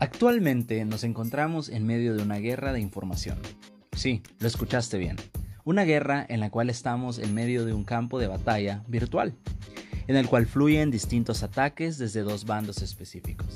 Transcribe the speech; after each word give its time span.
Actualmente 0.00 0.84
nos 0.84 1.02
encontramos 1.02 1.68
en 1.68 1.84
medio 1.84 2.14
de 2.14 2.22
una 2.22 2.36
guerra 2.36 2.72
de 2.72 2.80
información. 2.80 3.36
Sí, 3.96 4.22
lo 4.38 4.46
escuchaste 4.46 4.96
bien. 4.96 5.16
Una 5.64 5.82
guerra 5.82 6.24
en 6.28 6.38
la 6.38 6.50
cual 6.50 6.70
estamos 6.70 7.18
en 7.18 7.34
medio 7.34 7.64
de 7.64 7.72
un 7.72 7.82
campo 7.82 8.20
de 8.20 8.28
batalla 8.28 8.84
virtual, 8.86 9.34
en 10.06 10.14
el 10.14 10.28
cual 10.28 10.46
fluyen 10.46 10.92
distintos 10.92 11.42
ataques 11.42 11.98
desde 11.98 12.22
dos 12.22 12.44
bandos 12.44 12.80
específicos, 12.80 13.48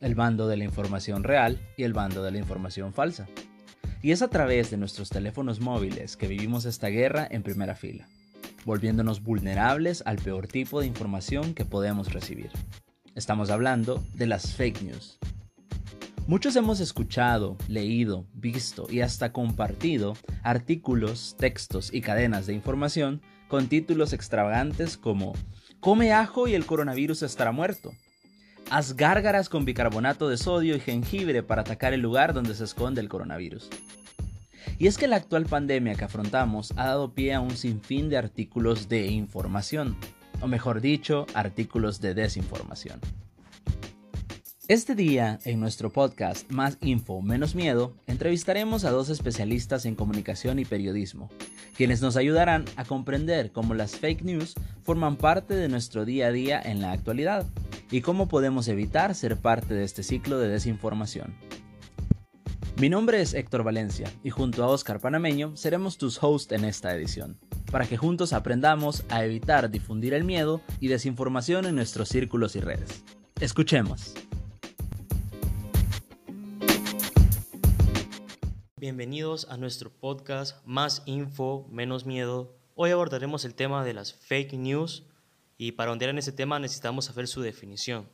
el 0.00 0.14
bando 0.14 0.48
de 0.48 0.56
la 0.56 0.64
información 0.64 1.22
real 1.22 1.60
y 1.76 1.82
el 1.82 1.92
bando 1.92 2.22
de 2.22 2.30
la 2.30 2.38
información 2.38 2.94
falsa. 2.94 3.28
Y 4.00 4.12
es 4.12 4.22
a 4.22 4.28
través 4.28 4.70
de 4.70 4.78
nuestros 4.78 5.10
teléfonos 5.10 5.60
móviles 5.60 6.16
que 6.16 6.28
vivimos 6.28 6.64
esta 6.64 6.88
guerra 6.88 7.28
en 7.30 7.42
primera 7.42 7.74
fila, 7.74 8.08
volviéndonos 8.64 9.22
vulnerables 9.22 10.02
al 10.06 10.16
peor 10.16 10.48
tipo 10.48 10.80
de 10.80 10.86
información 10.86 11.52
que 11.52 11.66
podemos 11.66 12.10
recibir. 12.10 12.50
Estamos 13.14 13.50
hablando 13.50 14.02
de 14.14 14.26
las 14.26 14.54
fake 14.54 14.80
news. 14.80 15.18
Muchos 16.30 16.54
hemos 16.54 16.78
escuchado, 16.78 17.56
leído, 17.66 18.24
visto 18.34 18.86
y 18.88 19.00
hasta 19.00 19.32
compartido 19.32 20.16
artículos, 20.44 21.34
textos 21.36 21.92
y 21.92 22.02
cadenas 22.02 22.46
de 22.46 22.54
información 22.54 23.20
con 23.48 23.66
títulos 23.66 24.12
extravagantes 24.12 24.96
como 24.96 25.32
Come 25.80 26.12
ajo 26.12 26.46
y 26.46 26.54
el 26.54 26.66
coronavirus 26.66 27.24
estará 27.24 27.50
muerto. 27.50 27.90
Haz 28.70 28.94
gárgaras 28.94 29.48
con 29.48 29.64
bicarbonato 29.64 30.28
de 30.28 30.36
sodio 30.36 30.76
y 30.76 30.80
jengibre 30.80 31.42
para 31.42 31.62
atacar 31.62 31.94
el 31.94 32.00
lugar 32.00 32.32
donde 32.32 32.54
se 32.54 32.62
esconde 32.62 33.00
el 33.00 33.08
coronavirus. 33.08 33.68
Y 34.78 34.86
es 34.86 34.98
que 34.98 35.08
la 35.08 35.16
actual 35.16 35.46
pandemia 35.46 35.96
que 35.96 36.04
afrontamos 36.04 36.70
ha 36.76 36.86
dado 36.86 37.12
pie 37.12 37.34
a 37.34 37.40
un 37.40 37.56
sinfín 37.56 38.08
de 38.08 38.18
artículos 38.18 38.88
de 38.88 39.08
información, 39.08 39.96
o 40.40 40.46
mejor 40.46 40.80
dicho, 40.80 41.26
artículos 41.34 42.00
de 42.00 42.14
desinformación. 42.14 43.00
Este 44.70 44.94
día, 44.94 45.40
en 45.44 45.58
nuestro 45.58 45.90
podcast 45.90 46.48
Más 46.52 46.78
Info, 46.80 47.22
Menos 47.22 47.56
Miedo, 47.56 47.92
entrevistaremos 48.06 48.84
a 48.84 48.92
dos 48.92 49.08
especialistas 49.08 49.84
en 49.84 49.96
comunicación 49.96 50.60
y 50.60 50.64
periodismo, 50.64 51.28
quienes 51.76 52.00
nos 52.02 52.16
ayudarán 52.16 52.66
a 52.76 52.84
comprender 52.84 53.50
cómo 53.50 53.74
las 53.74 53.96
fake 53.96 54.22
news 54.22 54.54
forman 54.84 55.16
parte 55.16 55.56
de 55.56 55.68
nuestro 55.68 56.04
día 56.04 56.28
a 56.28 56.30
día 56.30 56.62
en 56.64 56.80
la 56.80 56.92
actualidad 56.92 57.46
y 57.90 58.02
cómo 58.02 58.28
podemos 58.28 58.68
evitar 58.68 59.16
ser 59.16 59.38
parte 59.38 59.74
de 59.74 59.82
este 59.82 60.04
ciclo 60.04 60.38
de 60.38 60.46
desinformación. 60.46 61.34
Mi 62.76 62.88
nombre 62.88 63.20
es 63.20 63.34
Héctor 63.34 63.64
Valencia 63.64 64.08
y 64.22 64.30
junto 64.30 64.62
a 64.62 64.68
Oscar 64.68 65.00
Panameño 65.00 65.56
seremos 65.56 65.98
tus 65.98 66.22
hosts 66.22 66.52
en 66.52 66.64
esta 66.64 66.94
edición, 66.94 67.40
para 67.72 67.86
que 67.86 67.96
juntos 67.96 68.32
aprendamos 68.32 69.02
a 69.08 69.24
evitar 69.24 69.68
difundir 69.68 70.14
el 70.14 70.22
miedo 70.22 70.60
y 70.78 70.86
desinformación 70.86 71.66
en 71.66 71.74
nuestros 71.74 72.08
círculos 72.08 72.54
y 72.54 72.60
redes. 72.60 73.02
Escuchemos. 73.40 74.14
Bienvenidos 78.80 79.46
a 79.50 79.58
nuestro 79.58 79.90
podcast 79.90 80.56
Más 80.64 81.02
Info, 81.04 81.66
Menos 81.70 82.06
Miedo. 82.06 82.48
Hoy 82.76 82.92
abordaremos 82.92 83.44
el 83.44 83.54
tema 83.54 83.84
de 83.84 83.92
las 83.92 84.14
fake 84.14 84.54
news 84.54 85.02
y 85.58 85.72
para 85.72 85.92
ondear 85.92 86.08
en 86.08 86.16
ese 86.16 86.32
tema 86.32 86.58
necesitamos 86.58 87.04
saber 87.04 87.28
su 87.28 87.42
definición. 87.42 88.06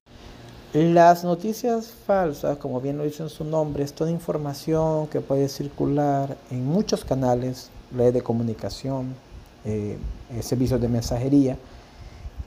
Las 0.72 1.22
noticias 1.22 1.92
falsas, 2.04 2.58
como 2.58 2.80
bien 2.80 2.98
lo 2.98 3.04
dice 3.04 3.22
en 3.22 3.28
su 3.28 3.44
nombre, 3.44 3.84
es 3.84 3.92
toda 3.92 4.10
información 4.10 5.06
que 5.06 5.20
puede 5.20 5.48
circular 5.48 6.36
en 6.50 6.66
muchos 6.66 7.04
canales, 7.04 7.70
redes 7.96 8.14
de 8.14 8.22
comunicación, 8.22 9.14
eh, 9.64 9.96
eh, 10.32 10.42
servicios 10.42 10.80
de 10.80 10.88
mensajería, 10.88 11.56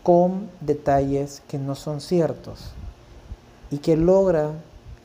con 0.04 0.50
detalles 0.60 1.42
que 1.48 1.58
no 1.58 1.74
son 1.74 2.02
ciertos 2.02 2.72
y 3.72 3.78
que 3.78 3.96
logra 3.96 4.52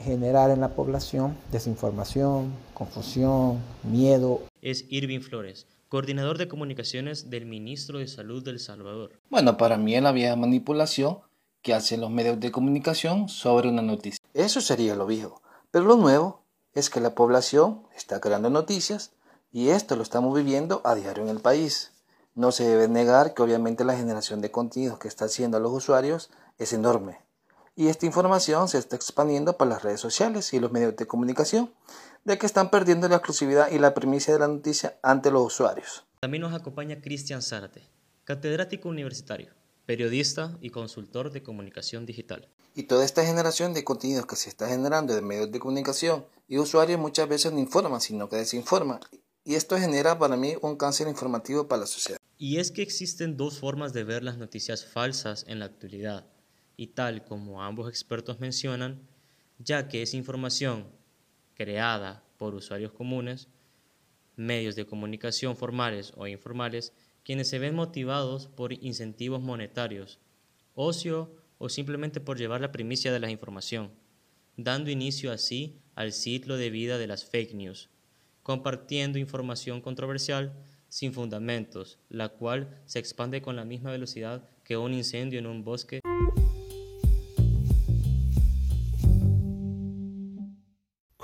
generar 0.00 0.50
en 0.50 0.60
la 0.60 0.70
población 0.70 1.36
desinformación, 1.52 2.52
confusión, 2.74 3.58
miedo. 3.82 4.42
Es 4.62 4.84
Irving 4.88 5.20
Flores, 5.20 5.66
coordinador 5.88 6.38
de 6.38 6.48
comunicaciones 6.48 7.30
del 7.30 7.46
ministro 7.46 7.98
de 7.98 8.08
Salud 8.08 8.44
del 8.44 8.60
Salvador. 8.60 9.12
Bueno, 9.30 9.56
para 9.56 9.77
mí 9.77 9.94
es 9.94 10.02
la 10.02 10.12
vieja 10.12 10.36
manipulación 10.36 11.18
que 11.62 11.74
hacen 11.74 12.00
los 12.00 12.10
medios 12.10 12.38
de 12.40 12.52
comunicación 12.52 13.28
sobre 13.28 13.68
una 13.68 13.83
noticia. 13.83 14.20
Eso 14.34 14.60
sería 14.60 14.94
lo 14.94 15.06
viejo. 15.06 15.40
Pero 15.70 15.86
lo 15.86 15.96
nuevo 15.96 16.42
es 16.74 16.90
que 16.90 17.00
la 17.00 17.14
población 17.14 17.83
está 17.96 18.20
creando 18.20 18.50
noticias 18.50 19.12
y 19.50 19.68
esto 19.68 19.96
lo 19.96 20.02
estamos 20.02 20.36
viviendo 20.36 20.83
a 20.84 20.94
diario 20.94 21.22
en 21.22 21.30
el 21.30 21.40
país. 21.40 21.92
No 22.34 22.52
se 22.52 22.68
debe 22.68 22.88
negar 22.88 23.33
que 23.33 23.42
obviamente 23.42 23.84
la 23.84 23.96
generación 23.96 24.40
de 24.40 24.50
contenidos 24.50 24.98
que 24.98 25.08
está 25.08 25.27
haciendo 25.27 25.56
a 25.56 25.60
los 25.60 25.72
usuarios 25.72 26.30
es 26.58 26.72
enorme. 26.72 27.20
Y 27.77 27.89
esta 27.89 28.07
información 28.07 28.68
se 28.68 28.79
está 28.79 28.95
expandiendo 28.95 29.57
por 29.57 29.67
las 29.67 29.83
redes 29.83 30.01
sociales 30.01 30.52
y 30.52 30.61
los 30.61 30.70
medios 30.70 30.96
de 30.96 31.07
comunicación, 31.07 31.74
de 32.24 32.39
que 32.39 32.46
están 32.46 32.70
perdiendo 32.70 33.08
la 33.08 33.17
exclusividad 33.17 33.70
y 33.70 33.79
la 33.79 33.95
primicia 33.95 34.33
de 34.33 34.39
la 34.39 34.48
noticia 34.48 34.98
ante 35.02 35.30
los 35.30 35.45
usuarios. 35.45 36.05
También 36.20 36.42
nos 36.42 36.55
acompaña 36.55 37.01
Cristian 37.01 37.42
Zárate, 37.42 37.89
catedrático 38.23 38.89
universitario, 38.89 39.52
periodista 39.86 40.57
y 40.61 40.70
consultor 40.70 41.33
de 41.33 41.42
comunicación 41.42 42.07
digital. 42.07 42.48
Y 42.77 42.84
toda 42.84 43.05
esta 43.05 43.24
generación 43.24 43.74
de 43.74 43.84
contenidos 43.84 44.27
que 44.27 44.36
se 44.36 44.48
está 44.48 44.68
generando 44.68 45.14
de 45.14 45.23
medios 45.23 45.51
de 45.51 45.58
comunicación 45.58 46.27
y 46.48 46.58
usuarios 46.58 47.01
muchas 47.01 47.29
veces 47.29 47.52
no 47.52 47.58
informan, 47.58 48.01
sino 48.01 48.29
que 48.29 48.36
desinforman. 48.36 49.01
Y 49.45 49.57
esto 49.57 49.77
genera 49.77 50.18
para 50.18 50.36
mí 50.36 50.55
un 50.63 50.77
cáncer 50.77 51.08
informativo 51.08 51.68
para 51.68 51.80
la 51.80 51.86
sociedad. 51.86 52.18
Y 52.39 52.58
es 52.58 52.70
que 52.70 52.83
existen 52.83 53.36
dos 53.36 53.58
formas 53.58 53.92
de 53.92 54.05
ver 54.05 54.23
las 54.23 54.39
noticias 54.39 54.86
falsas 54.86 55.45
en 55.48 55.58
la 55.58 55.67
actualidad. 55.67 56.27
Y 56.77 56.89
tal 56.89 57.24
como 57.24 57.62
ambos 57.62 57.89
expertos 57.89 58.40
mencionan, 58.40 59.01
ya 59.58 59.89
que 59.89 60.02
es 60.02 60.14
información 60.14 60.86
creada 61.55 62.24
por 62.36 62.55
usuarios 62.55 62.92
comunes, 62.92 63.48
medios 64.36 64.74
de 64.77 64.86
comunicación 64.86 65.57
formales 65.57 66.13
o 66.17 66.27
informales, 66.27 66.92
quienes 67.24 67.48
se 67.48 67.58
ven 67.58 67.74
motivados 67.74 68.48
por 68.48 68.73
incentivos 68.73 69.40
monetarios, 69.40 70.18
ocio 70.74 71.34
o 71.58 71.68
simplemente 71.68 72.20
por 72.20 72.36
llevar 72.36 72.61
la 72.61 72.73
primicia 72.73 73.13
de 73.13 73.20
la 73.20 73.30
información, 73.30 73.90
dando 74.57 74.90
inicio 74.90 75.33
así 75.33 75.80
al 75.95 76.13
ciclo 76.13 76.57
de 76.57 76.70
vida 76.70 76.98
de 76.98 77.07
las 77.07 77.24
fake 77.24 77.55
news, 77.55 77.89
compartiendo 78.42 79.18
información 79.18 79.80
controversial 79.80 80.52
sin 80.89 81.13
fundamentos, 81.13 81.98
la 82.08 82.29
cual 82.29 82.83
se 82.84 82.98
expande 82.98 83.42
con 83.42 83.57
la 83.57 83.64
misma 83.64 83.90
velocidad 83.90 84.48
que 84.63 84.77
un 84.77 84.92
incendio 84.95 85.39
en 85.39 85.46
un 85.46 85.64
bosque. 85.64 86.01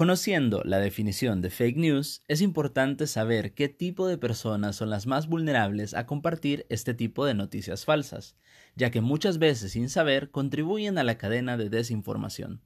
Conociendo 0.00 0.62
la 0.64 0.78
definición 0.78 1.42
de 1.42 1.50
fake 1.50 1.76
news, 1.76 2.22
es 2.26 2.40
importante 2.40 3.06
saber 3.06 3.52
qué 3.52 3.68
tipo 3.68 4.06
de 4.06 4.16
personas 4.16 4.76
son 4.76 4.88
las 4.88 5.06
más 5.06 5.28
vulnerables 5.28 5.92
a 5.92 6.06
compartir 6.06 6.64
este 6.70 6.94
tipo 6.94 7.26
de 7.26 7.34
noticias 7.34 7.84
falsas, 7.84 8.34
ya 8.76 8.90
que 8.90 9.02
muchas 9.02 9.36
veces 9.36 9.72
sin 9.72 9.90
saber 9.90 10.30
contribuyen 10.30 10.96
a 10.96 11.04
la 11.04 11.18
cadena 11.18 11.58
de 11.58 11.68
desinformación. 11.68 12.62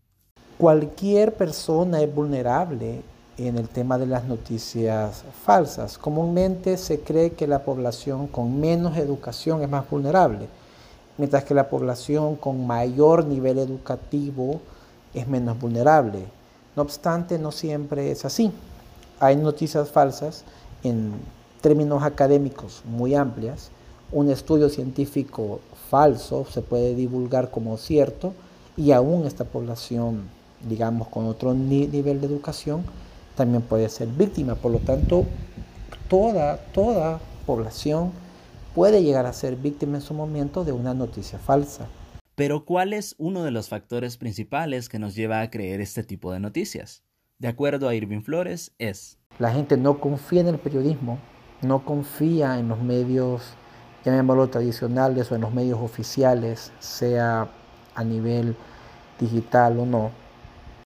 Cualquier 0.59 1.35
persona 1.35 2.01
es 2.03 2.15
vulnerable 2.15 3.03
en 3.37 3.59
el 3.59 3.69
tema 3.69 3.99
de 3.99 4.07
las 4.07 4.23
noticias 4.27 5.25
falsas. 5.45 5.99
Comúnmente 5.99 6.77
se 6.77 7.01
cree 7.01 7.33
que 7.33 7.49
la 7.49 7.65
población 7.65 8.29
con 8.29 8.61
menos 8.61 8.97
educación 8.97 9.61
es 9.61 9.69
más 9.69 9.91
vulnerable, 9.91 10.47
mientras 11.19 11.43
que 11.43 11.55
la 11.55 11.69
población 11.69 12.37
con 12.37 12.65
mayor 12.65 13.27
nivel 13.27 13.59
educativo 13.59 14.61
es 15.13 15.27
menos 15.27 15.59
vulnerable. 15.59 16.27
No 16.77 16.83
obstante, 16.83 17.39
no 17.39 17.53
siempre 17.53 18.11
es 18.11 18.25
así. 18.25 18.51
Hay 19.21 19.37
noticias 19.37 19.91
falsas 19.91 20.45
en 20.83 21.13
términos 21.61 22.03
académicos 22.03 22.83
muy 22.85 23.15
amplias. 23.15 23.71
Un 24.13 24.31
estudio 24.31 24.69
científico 24.69 25.61
falso 25.91 26.45
se 26.51 26.63
puede 26.63 26.95
divulgar 26.95 27.51
como 27.51 27.77
cierto 27.77 28.33
y 28.77 28.93
aún 28.93 29.27
esta 29.27 29.45
población, 29.45 30.25
digamos, 30.69 31.09
con 31.09 31.27
otro 31.27 31.55
nivel 31.55 32.21
de 32.21 32.27
educación, 32.27 32.85
también 33.37 33.63
puede 33.63 33.89
ser 33.89 34.09
víctima. 34.09 34.57
Por 34.57 34.73
lo 34.73 34.79
tanto, 34.79 35.25
toda, 36.09 36.59
toda 36.73 37.21
población 37.47 38.13
puede 38.75 39.03
llegar 39.03 39.27
a 39.27 39.33
ser 39.33 39.57
víctima 39.57 39.97
en 39.97 40.03
su 40.03 40.15
momento 40.15 40.65
de 40.65 40.73
una 40.73 40.95
noticia 40.95 41.39
falsa. 41.39 41.87
Pero 42.37 42.65
¿cuál 42.65 42.93
es 42.93 43.15
uno 43.19 43.45
de 43.45 43.53
los 43.53 43.69
factores 43.69 44.17
principales 44.17 44.89
que 44.89 44.99
nos 44.99 45.15
lleva 45.15 45.41
a 45.41 45.51
creer 45.51 45.81
este 45.81 46.03
tipo 46.03 46.33
de 46.33 46.41
noticias? 46.41 47.05
De 47.39 47.47
acuerdo 47.47 47.89
a 47.89 47.95
Irving 47.95 48.23
Flores, 48.23 48.73
es... 48.79 49.19
La 49.39 49.53
gente 49.53 49.77
no 49.77 50.01
confía 50.01 50.41
en 50.41 50.49
el 50.49 50.59
periodismo, 50.59 51.19
no 51.63 51.85
confía 51.85 52.59
en 52.59 52.69
los 52.69 52.81
medios, 52.81 53.55
llamémoslo 54.05 54.49
tradicionales 54.49 55.31
o 55.31 55.37
en 55.37 55.43
los 55.43 55.55
medios 55.55 55.79
oficiales, 55.81 56.73
sea 56.81 57.53
a 57.95 58.05
nivel 58.05 58.57
digital 59.21 59.79
o 59.79 59.87
no. 59.87 60.11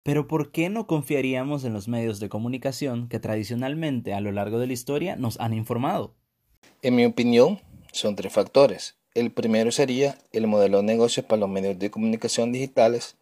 Pero 0.02 0.28
¿por 0.28 0.52
qué 0.52 0.68
no 0.68 0.86
confiaríamos 0.86 1.64
en 1.64 1.72
los 1.72 1.88
medios 1.88 2.20
de 2.20 2.28
comunicación 2.28 3.08
que 3.08 3.20
tradicionalmente 3.20 4.12
a 4.12 4.20
lo 4.20 4.32
largo 4.32 4.58
de 4.58 4.66
la 4.66 4.74
historia 4.74 5.16
nos 5.16 5.40
han 5.40 5.54
informado? 5.54 6.14
En 6.82 6.94
mi 6.94 7.06
opinión, 7.06 7.60
son 7.92 8.16
tres 8.16 8.34
factores. 8.34 8.97
El 9.19 9.32
primero 9.32 9.73
sería 9.73 10.17
el 10.31 10.47
modelo 10.47 10.76
de 10.76 10.85
negocio 10.85 11.25
para 11.25 11.41
los 11.41 11.49
medios 11.49 11.76
de 11.76 11.91
comunicación 11.91 12.53
digitales, 12.53 13.17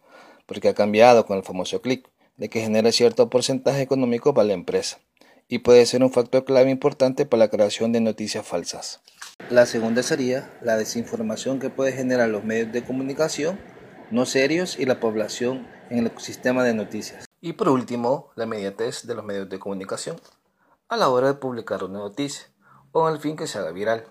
porque 0.45 0.69
ha 0.69 0.75
cambiado 0.75 1.25
con 1.25 1.37
el 1.37 1.43
famoso 1.43 1.81
clic. 1.81 2.07
de 2.37 2.49
que 2.49 2.61
genera 2.61 2.91
cierto 2.91 3.31
porcentaje 3.31 3.81
económico 3.81 4.35
para 4.35 4.49
la 4.49 4.53
empresa 4.53 4.99
y 5.47 5.57
puede 5.57 5.87
ser 5.87 6.03
un 6.03 6.11
factor 6.11 6.45
clave 6.45 6.69
importante 6.69 7.25
para 7.25 7.39
la 7.39 7.47
creación 7.47 7.91
de 7.91 7.99
noticias 7.99 8.45
falsas. 8.45 9.01
La 9.49 9.65
segunda 9.65 10.03
sería 10.03 10.55
la 10.61 10.77
desinformación 10.77 11.57
que 11.57 11.71
puede 11.71 11.93
generar 11.93 12.29
los 12.29 12.43
medios 12.43 12.71
de 12.71 12.83
comunicación 12.83 13.59
no 14.11 14.27
serios 14.27 14.77
y 14.77 14.85
la 14.85 14.99
población 14.99 15.67
en 15.89 15.97
el 15.97 16.07
ecosistema 16.07 16.63
de 16.63 16.75
noticias. 16.75 17.25
Y 17.41 17.53
por 17.53 17.69
último, 17.69 18.29
la 18.35 18.43
inmediatez 18.43 19.07
de 19.07 19.15
los 19.15 19.25
medios 19.25 19.49
de 19.49 19.57
comunicación 19.57 20.17
a 20.89 20.95
la 20.95 21.09
hora 21.09 21.29
de 21.29 21.33
publicar 21.33 21.83
una 21.83 21.97
noticia 21.97 22.49
o 22.91 23.09
el 23.09 23.17
fin 23.17 23.35
que 23.35 23.47
se 23.47 23.57
haga 23.57 23.71
viral, 23.71 24.05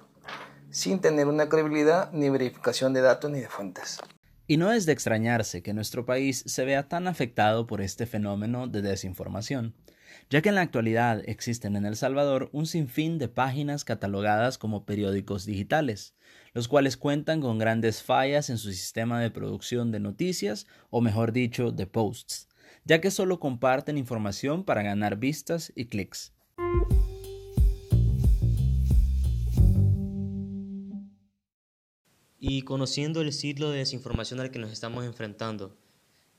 sin 0.77 1.01
tener 1.01 1.27
una 1.27 1.49
credibilidad 1.49 2.13
ni 2.13 2.29
verificación 2.29 2.93
de 2.93 3.01
datos 3.01 3.31
ni 3.31 3.41
de 3.41 3.49
fuentes. 3.49 3.99
Y 4.47 4.59
no 4.59 4.71
es 4.73 4.85
de 4.85 4.93
extrañarse 4.93 5.63
que 5.63 5.73
nuestro 5.73 6.05
país 6.05 6.45
se 6.47 6.67
vea 6.67 6.87
tan 6.87 7.09
afectado 7.09 7.67
por 7.67 7.81
este 7.81 8.05
fenómeno 8.05 8.69
de 8.69 8.83
desinformación, 8.83 9.75
ya 10.29 10.43
que 10.43 10.51
en 10.51 10.55
la 10.55 10.61
actualidad 10.61 11.23
existen 11.25 11.77
en 11.77 11.87
El 11.87 11.97
Salvador 11.97 12.51
un 12.53 12.67
sinfín 12.67 13.17
de 13.17 13.29
páginas 13.29 13.85
catalogadas 13.85 14.59
como 14.59 14.85
periódicos 14.85 15.47
digitales, 15.47 16.15
los 16.53 16.69
cuales 16.69 16.99
cuentan 16.99 17.41
con 17.41 17.59
grandes 17.59 18.03
fallas 18.03 18.51
en 18.51 18.59
su 18.59 18.71
sistema 18.71 19.19
de 19.19 19.31
producción 19.31 19.91
de 19.93 20.01
noticias, 20.01 20.67
o 20.91 21.01
mejor 21.01 21.33
dicho, 21.33 21.71
de 21.71 21.87
posts, 21.87 22.49
ya 22.85 23.01
que 23.01 23.11
solo 23.11 23.41
comparten 23.41 23.97
información 23.97 24.63
para 24.63 24.83
ganar 24.83 25.17
vistas 25.17 25.73
y 25.75 25.87
clics. 25.87 26.35
Y 32.49 32.63
conociendo 32.63 33.23
el 33.23 33.33
ciclo 33.33 33.71
de 33.71 33.79
desinformación 33.79 34.39
al 34.39 34.53
que 34.53 34.61
nos 34.61 34.71
estamos 34.71 35.05
enfrentando 35.05 35.75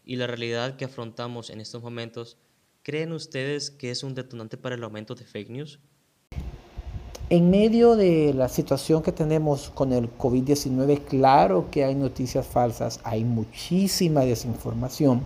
y 0.06 0.16
la 0.16 0.26
realidad 0.26 0.78
que 0.78 0.86
afrontamos 0.86 1.50
en 1.50 1.60
estos 1.60 1.84
momentos, 1.84 2.38
¿creen 2.82 3.12
ustedes 3.12 3.72
que 3.72 3.92
es 3.92 4.04
un 4.04 4.16
detonante 4.16 4.56
para 4.56 4.76
el 4.76 4.84
aumento 4.86 5.16
de 5.16 5.26
fake 5.26 5.50
news? 5.50 5.80
En 7.30 7.50
medio 7.50 7.98
de 7.98 8.34
la 8.34 8.48
situación 8.48 9.04
que 9.04 9.12
tenemos 9.12 9.70
con 9.70 9.92
el 9.92 10.10
COVID-19, 10.18 11.04
claro 11.04 11.70
que 11.70 11.84
hay 11.84 11.94
noticias 11.94 12.48
falsas, 12.48 13.02
hay 13.04 13.26
muchísima 13.26 14.22
desinformación. 14.22 15.20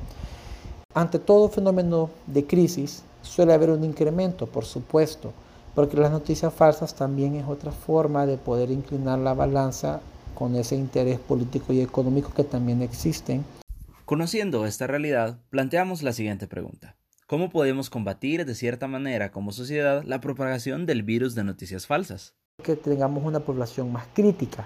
Ante 0.95 1.19
todo 1.19 1.48
fenómeno 1.50 2.10
de 2.25 2.48
crisis 2.48 3.04
suele 3.22 3.54
haber 3.54 3.69
un 3.69 3.84
incremento, 3.84 4.48
por 4.48 4.66
supuesto, 4.66 5.31
porque 5.75 5.98
las 5.98 6.10
noticias 6.10 6.51
falsas 6.51 6.95
también 6.95 7.36
es 7.36 7.48
otra 7.48 7.72
forma 7.72 8.25
de 8.25 8.38
poder 8.38 8.72
inclinar 8.72 9.19
la 9.19 9.36
balanza 9.36 10.01
con 10.33 10.56
ese 10.56 10.75
interés 10.75 11.19
político 11.19 11.74
y 11.74 11.81
económico 11.81 12.33
que 12.33 12.44
también 12.44 12.81
existen. 12.81 13.44
Conociendo 14.06 14.66
esta 14.66 14.88
realidad, 14.88 15.39
planteamos 15.50 16.04
la 16.04 16.13
siguiente 16.13 16.48
pregunta. 16.48 16.95
¿Cómo 17.28 17.50
podemos 17.50 17.89
combatir 17.89 18.45
de 18.45 18.56
cierta 18.56 18.88
manera 18.88 19.31
como 19.31 19.54
sociedad 19.54 20.04
la 20.04 20.19
propagación 20.19 20.86
del 20.86 21.04
virus 21.04 21.33
de 21.33 21.45
noticias 21.45 21.88
falsas? 21.88 22.33
Que 22.62 22.75
tengamos 22.75 23.24
una 23.24 23.39
población 23.39 23.92
más 23.92 24.06
crítica, 24.13 24.66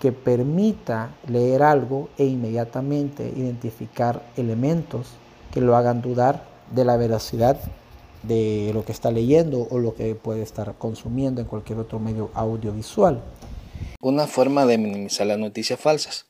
que 0.00 0.12
permita 0.12 1.10
leer 1.26 1.62
algo 1.62 2.10
e 2.18 2.26
inmediatamente 2.26 3.32
identificar 3.34 4.22
elementos 4.36 5.12
que 5.52 5.62
lo 5.62 5.74
hagan 5.74 6.02
dudar 6.02 6.44
de 6.70 6.84
la 6.84 6.98
veracidad 6.98 7.58
de 8.22 8.72
lo 8.74 8.84
que 8.84 8.92
está 8.92 9.10
leyendo 9.10 9.66
o 9.70 9.78
lo 9.78 9.94
que 9.94 10.14
puede 10.14 10.42
estar 10.42 10.74
consumiendo 10.76 11.40
en 11.40 11.46
cualquier 11.46 11.78
otro 11.78 11.98
medio 11.98 12.30
audiovisual. 12.34 13.22
Una 14.00 14.26
forma 14.26 14.66
de 14.66 14.78
minimizar 14.78 15.26
las 15.26 15.38
noticias 15.38 15.80
falsas 15.80 16.26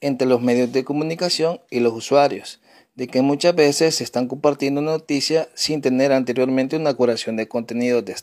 entre 0.00 0.26
los 0.26 0.40
medios 0.40 0.72
de 0.72 0.84
comunicación 0.84 1.60
y 1.70 1.80
los 1.80 1.92
usuarios, 1.92 2.60
de 2.94 3.06
que 3.06 3.22
muchas 3.22 3.54
veces 3.54 3.94
se 3.96 4.04
están 4.04 4.28
compartiendo 4.28 4.80
noticias 4.80 5.48
sin 5.54 5.82
tener 5.82 6.12
anteriormente 6.12 6.76
una 6.76 6.94
curación 6.94 7.36
de 7.36 7.48
contenido 7.48 8.02
de 8.02 8.16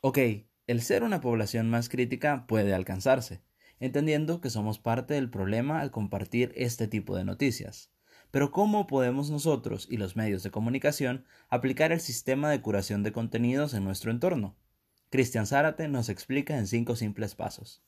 Ok, 0.00 0.18
el 0.66 0.82
ser 0.82 1.02
una 1.02 1.20
población 1.20 1.70
más 1.70 1.88
crítica 1.88 2.44
puede 2.48 2.74
alcanzarse, 2.74 3.42
entendiendo 3.78 4.40
que 4.40 4.50
somos 4.50 4.78
parte 4.78 5.14
del 5.14 5.30
problema 5.30 5.80
al 5.80 5.90
compartir 5.90 6.52
este 6.56 6.88
tipo 6.88 7.16
de 7.16 7.24
noticias. 7.24 7.90
Pero 8.30 8.50
¿cómo 8.50 8.86
podemos 8.86 9.30
nosotros 9.30 9.86
y 9.90 9.98
los 9.98 10.16
medios 10.16 10.42
de 10.42 10.50
comunicación 10.50 11.24
aplicar 11.50 11.92
el 11.92 12.00
sistema 12.00 12.50
de 12.50 12.62
curación 12.62 13.02
de 13.02 13.12
contenidos 13.12 13.74
en 13.74 13.84
nuestro 13.84 14.10
entorno? 14.10 14.56
Cristian 15.10 15.46
Zárate 15.46 15.88
nos 15.88 16.08
explica 16.08 16.56
en 16.56 16.66
cinco 16.66 16.96
simples 16.96 17.34
pasos. 17.34 17.82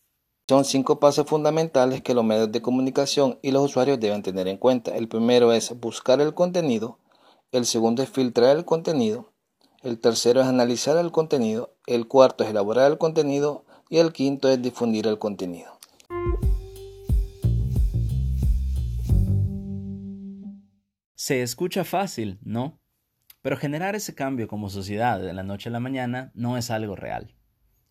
Son 0.46 0.66
cinco 0.66 1.00
pasos 1.00 1.26
fundamentales 1.26 2.02
que 2.02 2.12
los 2.12 2.22
medios 2.22 2.52
de 2.52 2.60
comunicación 2.60 3.38
y 3.40 3.50
los 3.50 3.64
usuarios 3.64 3.98
deben 3.98 4.22
tener 4.22 4.46
en 4.46 4.58
cuenta. 4.58 4.94
El 4.94 5.08
primero 5.08 5.54
es 5.54 5.80
buscar 5.80 6.20
el 6.20 6.34
contenido, 6.34 6.98
el 7.50 7.64
segundo 7.64 8.02
es 8.02 8.10
filtrar 8.10 8.54
el 8.54 8.66
contenido, 8.66 9.32
el 9.82 9.98
tercero 9.98 10.42
es 10.42 10.46
analizar 10.46 10.98
el 10.98 11.12
contenido, 11.12 11.74
el 11.86 12.06
cuarto 12.08 12.44
es 12.44 12.50
elaborar 12.50 12.92
el 12.92 12.98
contenido 12.98 13.64
y 13.88 13.96
el 13.96 14.12
quinto 14.12 14.50
es 14.50 14.60
difundir 14.60 15.06
el 15.06 15.18
contenido. 15.18 15.78
Se 21.14 21.40
escucha 21.40 21.84
fácil, 21.84 22.38
¿no? 22.42 22.78
Pero 23.40 23.56
generar 23.56 23.94
ese 23.94 24.14
cambio 24.14 24.46
como 24.46 24.68
sociedad 24.68 25.20
de 25.20 25.32
la 25.32 25.42
noche 25.42 25.70
a 25.70 25.72
la 25.72 25.80
mañana 25.80 26.32
no 26.34 26.58
es 26.58 26.70
algo 26.70 26.96
real. 26.96 27.33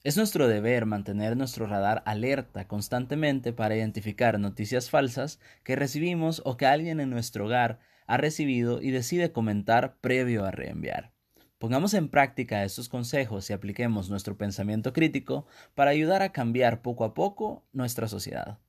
Es 0.03 0.17
nuestro 0.17 0.49
deber 0.49 0.85
mantener 0.85 1.37
nuestro 1.37 1.65
radar 1.65 2.03
alerta 2.05 2.67
constantemente 2.67 3.53
para 3.53 3.77
identificar 3.77 4.37
noticias 4.37 4.89
falsas 4.89 5.39
que 5.63 5.77
recibimos 5.77 6.41
o 6.43 6.57
que 6.57 6.65
alguien 6.65 6.99
en 6.99 7.09
nuestro 7.09 7.45
hogar 7.45 7.79
ha 8.05 8.17
recibido 8.17 8.81
y 8.81 8.91
decide 8.91 9.31
comentar 9.31 9.95
previo 10.01 10.43
a 10.43 10.51
reenviar. 10.51 11.13
Pongamos 11.57 11.93
en 11.93 12.09
práctica 12.09 12.65
estos 12.65 12.89
consejos 12.89 13.49
y 13.49 13.53
apliquemos 13.53 14.09
nuestro 14.09 14.37
pensamiento 14.37 14.91
crítico 14.91 15.47
para 15.73 15.91
ayudar 15.91 16.21
a 16.21 16.33
cambiar 16.33 16.81
poco 16.81 17.05
a 17.05 17.13
poco 17.13 17.65
nuestra 17.71 18.09
sociedad. 18.09 18.59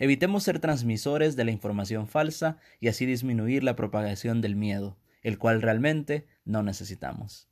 Evitemos 0.00 0.42
ser 0.42 0.58
transmisores 0.58 1.36
de 1.36 1.44
la 1.44 1.52
información 1.52 2.08
falsa 2.08 2.58
y 2.80 2.88
así 2.88 3.06
disminuir 3.06 3.62
la 3.62 3.76
propagación 3.76 4.40
del 4.40 4.56
miedo, 4.56 4.98
el 5.22 5.38
cual 5.38 5.62
realmente 5.62 6.26
no 6.44 6.64
necesitamos. 6.64 7.51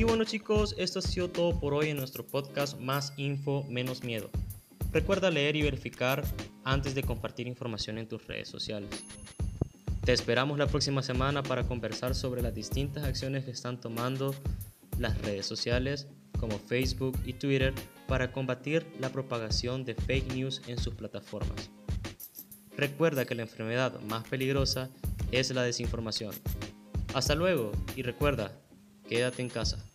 Y 0.00 0.04
bueno 0.04 0.24
chicos, 0.24 0.74
esto 0.78 1.00
ha 1.00 1.02
sido 1.02 1.28
todo 1.28 1.60
por 1.60 1.74
hoy 1.74 1.90
en 1.90 1.98
nuestro 1.98 2.26
podcast 2.26 2.80
Más 2.80 3.12
Info, 3.18 3.66
Menos 3.68 4.02
Miedo. 4.02 4.30
Recuerda 4.92 5.30
leer 5.30 5.56
y 5.56 5.62
verificar 5.62 6.24
antes 6.64 6.94
de 6.94 7.02
compartir 7.02 7.46
información 7.46 7.98
en 7.98 8.08
tus 8.08 8.26
redes 8.26 8.48
sociales. 8.48 8.88
Te 10.02 10.14
esperamos 10.14 10.56
la 10.56 10.68
próxima 10.68 11.02
semana 11.02 11.42
para 11.42 11.68
conversar 11.68 12.14
sobre 12.14 12.40
las 12.40 12.54
distintas 12.54 13.04
acciones 13.04 13.44
que 13.44 13.50
están 13.50 13.78
tomando 13.78 14.34
las 14.98 15.20
redes 15.20 15.44
sociales 15.44 16.06
como 16.38 16.58
Facebook 16.58 17.18
y 17.26 17.34
Twitter 17.34 17.74
para 18.08 18.32
combatir 18.32 18.86
la 19.00 19.12
propagación 19.12 19.84
de 19.84 19.96
fake 19.96 20.32
news 20.32 20.62
en 20.66 20.78
sus 20.78 20.94
plataformas. 20.94 21.68
Recuerda 22.74 23.26
que 23.26 23.34
la 23.34 23.42
enfermedad 23.42 24.00
más 24.08 24.26
peligrosa 24.26 24.88
es 25.30 25.50
la 25.50 25.62
desinformación. 25.62 26.34
Hasta 27.12 27.34
luego 27.34 27.70
y 27.96 28.02
recuerda, 28.02 28.58
quédate 29.06 29.42
en 29.42 29.50
casa. 29.50 29.89